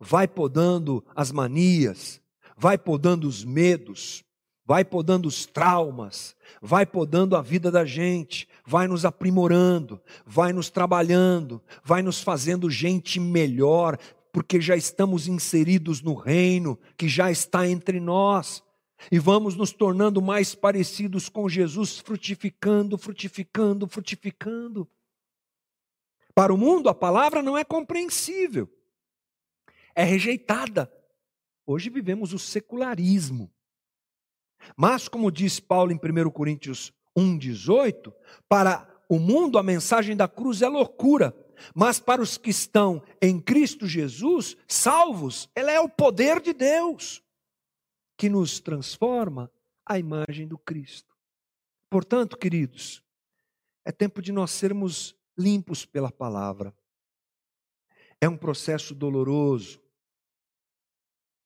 [0.00, 2.18] vai podando as manias,
[2.56, 4.24] vai podando os medos,
[4.64, 10.70] vai podando os traumas, vai podando a vida da gente, vai nos aprimorando, vai nos
[10.70, 13.98] trabalhando, vai nos fazendo gente melhor,
[14.36, 18.62] porque já estamos inseridos no reino que já está entre nós.
[19.10, 24.86] E vamos nos tornando mais parecidos com Jesus, frutificando, frutificando, frutificando.
[26.34, 28.70] Para o mundo, a palavra não é compreensível,
[29.94, 30.92] é rejeitada.
[31.64, 33.50] Hoje vivemos o secularismo.
[34.76, 38.12] Mas, como diz Paulo em 1 Coríntios 1,18,
[38.46, 41.34] para o mundo a mensagem da cruz é loucura,
[41.74, 47.22] mas para os que estão em Cristo Jesus, salvos, ela é o poder de Deus
[48.16, 49.50] que nos transforma
[49.84, 51.14] à imagem do Cristo.
[51.90, 53.02] Portanto, queridos,
[53.84, 56.74] é tempo de nós sermos limpos pela palavra.
[58.20, 59.80] É um processo doloroso.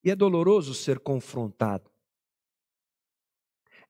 [0.03, 1.91] E é doloroso ser confrontado.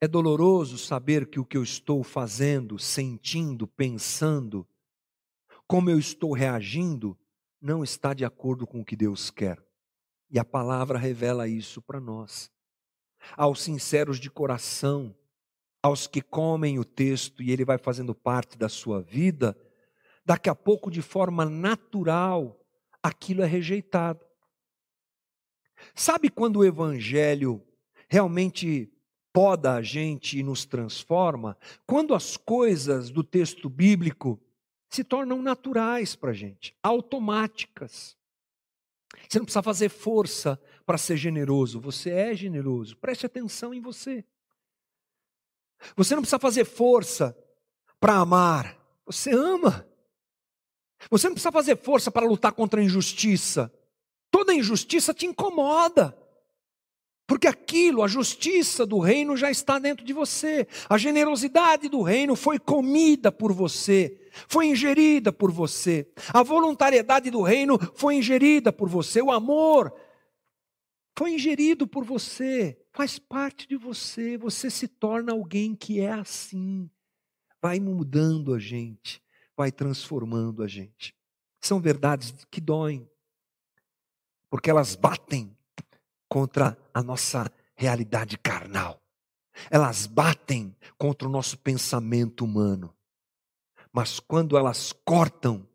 [0.00, 4.66] É doloroso saber que o que eu estou fazendo, sentindo, pensando,
[5.70, 7.16] como eu estou reagindo
[7.62, 9.64] não está de acordo com o que Deus quer.
[10.28, 12.50] E a palavra revela isso para nós.
[13.37, 15.14] Aos sinceros de coração,
[15.80, 19.56] aos que comem o texto e ele vai fazendo parte da sua vida,
[20.26, 22.61] daqui a pouco, de forma natural,
[23.00, 24.26] aquilo é rejeitado.
[25.94, 27.64] Sabe quando o evangelho
[28.09, 28.92] realmente
[29.33, 31.56] poda a gente e nos transforma?
[31.87, 34.36] Quando as coisas do texto bíblico
[34.91, 38.16] se tornam naturais para a gente, automáticas.
[39.28, 42.97] Você não precisa fazer força para ser generoso, você é generoso.
[42.97, 44.24] Preste atenção em você.
[45.97, 47.36] Você não precisa fazer força
[48.01, 48.76] para amar,
[49.07, 49.86] você ama.
[51.09, 53.72] Você não precisa fazer força para lutar contra a injustiça.
[54.30, 56.16] Toda injustiça te incomoda.
[57.26, 60.66] Porque aquilo, a justiça do reino já está dentro de você.
[60.88, 66.11] A generosidade do reino foi comida por você, foi ingerida por você.
[66.33, 69.20] A voluntariedade do reino foi ingerida por você.
[69.20, 69.93] O amor
[71.20, 76.91] foi ingerido por você, faz parte de você, você se torna alguém que é assim.
[77.61, 79.22] Vai mudando a gente,
[79.55, 81.14] vai transformando a gente.
[81.61, 83.07] São verdades que doem,
[84.49, 85.55] porque elas batem
[86.26, 89.03] contra a nossa realidade carnal.
[89.70, 92.95] Elas batem contra o nosso pensamento humano.
[93.93, 95.68] Mas quando elas cortam,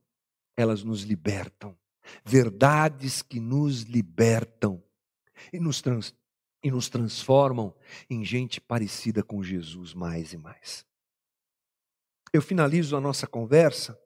[0.56, 1.78] elas nos libertam.
[2.24, 4.84] Verdades que nos libertam
[5.52, 6.16] e nos, trans,
[6.64, 7.76] e nos transformam
[8.10, 10.86] em gente parecida com Jesus mais e mais.
[12.32, 14.00] Eu finalizo a nossa conversa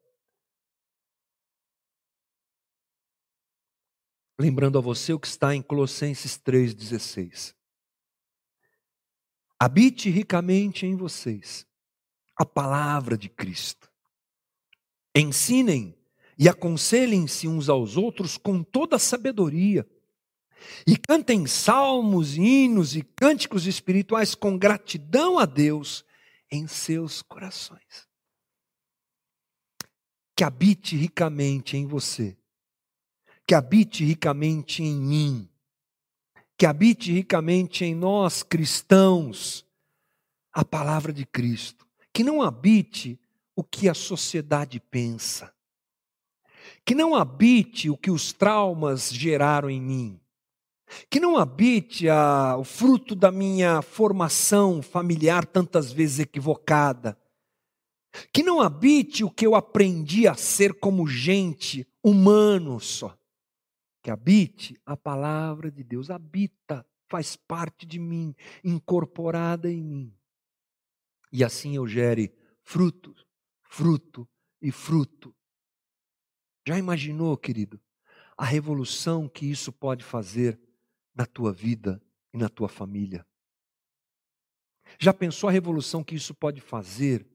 [4.39, 7.53] lembrando a você o que está em Colossenses 3,16.
[9.59, 11.67] Habite ricamente em vocês
[12.37, 13.88] a palavra de Cristo.
[15.15, 15.95] Ensinem
[16.37, 19.85] e aconselhem-se uns aos outros com toda a sabedoria.
[20.85, 26.05] E cantem salmos, hinos e cânticos espirituais com gratidão a Deus
[26.51, 28.07] em seus corações.
[30.35, 32.37] Que habite ricamente em você,
[33.45, 35.49] que habite ricamente em mim,
[36.57, 39.65] que habite ricamente em nós cristãos.
[40.51, 43.19] A palavra de Cristo, que não habite
[43.59, 45.53] o que a sociedade pensa,
[46.85, 50.21] que não habite o que os traumas geraram em mim,
[51.09, 57.19] que não habite a, o fruto da minha formação familiar tantas vezes equivocada,
[58.31, 63.13] que não habite o que eu aprendi a ser como gente, humano só,
[64.01, 68.33] que habite a palavra de Deus, habita, faz parte de mim,
[68.63, 70.13] incorporada em mim.
[71.29, 72.33] E assim eu gere
[72.63, 73.13] fruto,
[73.69, 74.27] fruto
[74.61, 75.33] e fruto.
[76.67, 77.79] Já imaginou, querido,
[78.37, 80.59] a revolução que isso pode fazer
[81.15, 82.01] na tua vida
[82.33, 83.25] e na tua família.
[84.99, 87.25] Já pensou a revolução que isso pode fazer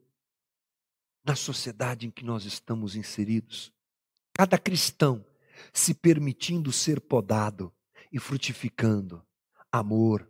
[1.25, 3.73] na sociedade em que nós estamos inseridos?
[4.35, 5.25] Cada cristão
[5.73, 7.73] se permitindo ser podado
[8.11, 9.25] e frutificando
[9.71, 10.29] amor,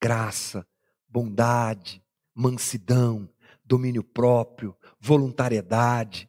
[0.00, 0.66] graça,
[1.06, 2.02] bondade,
[2.34, 3.28] mansidão,
[3.68, 6.28] domínio próprio, voluntariedade,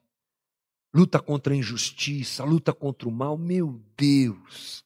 [0.94, 3.38] luta contra a injustiça, luta contra o mal.
[3.38, 4.84] Meu Deus!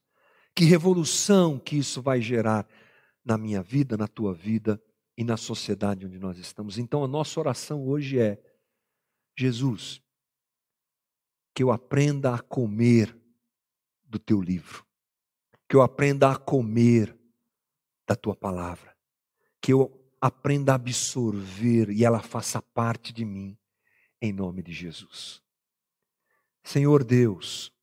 [0.56, 2.68] Que revolução que isso vai gerar
[3.26, 4.82] na minha vida, na tua vida
[5.18, 6.78] e na sociedade onde nós estamos.
[6.78, 8.40] Então a nossa oração hoje é:
[9.36, 10.00] Jesus,
[11.56, 13.18] que eu aprenda a comer
[14.04, 14.86] do teu livro,
[15.68, 17.18] que eu aprenda a comer
[18.08, 18.96] da tua palavra,
[19.60, 23.58] que eu aprenda a absorver e ela faça parte de mim,
[24.22, 25.44] em nome de Jesus.
[26.64, 27.74] Senhor Deus,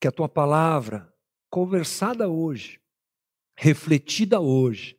[0.00, 1.14] que a tua palavra
[1.50, 2.80] conversada hoje,
[3.54, 4.98] refletida hoje,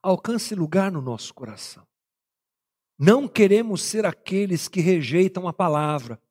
[0.00, 1.84] alcance lugar no nosso coração.
[2.96, 6.22] Não queremos ser aqueles que rejeitam a palavra.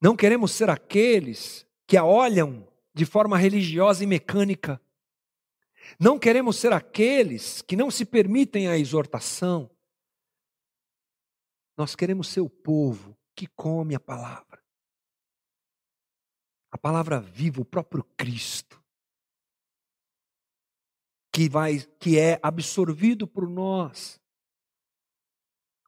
[0.00, 4.80] Não queremos ser aqueles que a olham de forma religiosa e mecânica.
[5.98, 9.70] Não queremos ser aqueles que não se permitem a exortação.
[11.76, 14.62] Nós queremos ser o povo que come a palavra
[16.72, 18.82] a palavra viva, o próprio Cristo,
[21.30, 24.18] que vai que é absorvido por nós.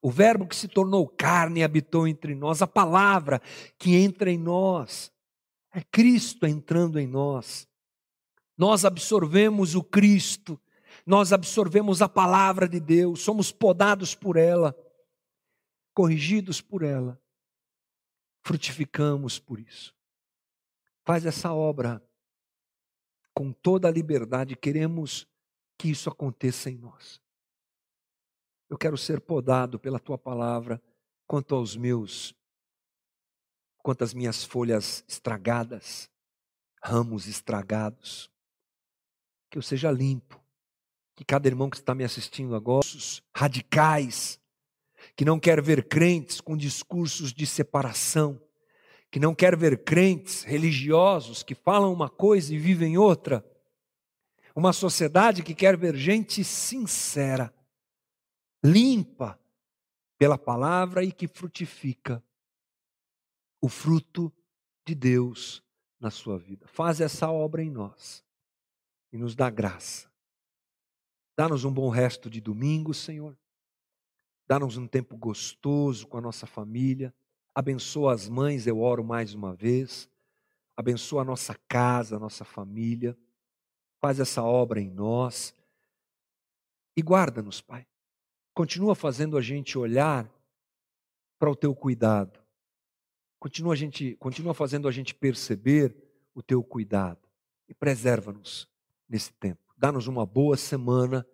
[0.02, 3.40] O verbo que se tornou carne e habitou entre nós, a palavra
[3.78, 5.10] que entra em nós,
[5.72, 7.66] é Cristo entrando em nós.
[8.56, 10.60] Nós absorvemos o Cristo,
[11.04, 14.76] nós absorvemos a palavra de Deus, somos podados por ela,
[15.92, 17.20] corrigidos por ela,
[18.42, 19.94] frutificamos por isso.
[21.04, 22.02] Faz essa obra
[23.34, 25.26] com toda a liberdade, queremos
[25.76, 27.20] que isso aconteça em nós.
[28.70, 30.80] Eu quero ser podado pela tua palavra
[31.26, 32.34] quanto aos meus,
[33.78, 36.10] quanto às minhas folhas estragadas,
[36.82, 38.30] ramos estragados.
[39.54, 40.42] Que eu seja limpo.
[41.14, 42.84] Que cada irmão que está me assistindo agora,
[43.32, 44.40] radicais,
[45.14, 48.42] que não quer ver crentes com discursos de separação,
[49.12, 53.48] que não quer ver crentes religiosos que falam uma coisa e vivem outra.
[54.56, 57.54] Uma sociedade que quer ver gente sincera,
[58.60, 59.38] limpa
[60.18, 62.20] pela palavra e que frutifica
[63.60, 64.32] o fruto
[64.84, 65.62] de Deus
[66.00, 66.66] na sua vida.
[66.66, 68.24] Faz essa obra em nós
[69.14, 70.10] e nos dá graça.
[71.34, 73.34] Dá-nos um bom resto de domingo, Senhor.
[74.46, 77.14] Dá-nos um tempo gostoso com a nossa família
[77.54, 80.10] Abençoa as mães, eu oro mais uma vez.
[80.76, 83.16] abençoa a nossa casa, a nossa família,
[84.00, 85.54] faz essa obra em nós
[86.96, 87.86] e guarda-nos, Pai.
[88.52, 90.28] Continua fazendo a gente olhar
[91.38, 92.40] para o teu cuidado.
[93.38, 95.94] Continua, a gente, continua fazendo a gente perceber
[96.34, 97.28] o teu cuidado
[97.68, 98.68] e preserva-nos
[99.08, 99.74] nesse tempo.
[99.76, 101.26] Dá-nos uma boa semana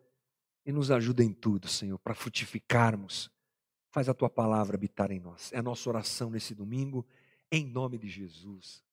[0.64, 3.30] e nos ajuda em tudo, Senhor, para frutificarmos.
[3.90, 5.52] Faz a tua palavra habitar em nós.
[5.52, 7.06] É a nossa oração nesse domingo,
[7.50, 8.84] em nome de Jesus.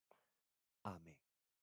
[0.83, 1.16] Amém.